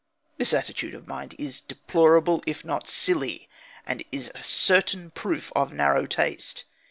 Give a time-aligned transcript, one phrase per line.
[0.37, 3.47] This attitude of mind is deplorable, if not silly,
[3.85, 6.65] and is a certain proof of narrow taste.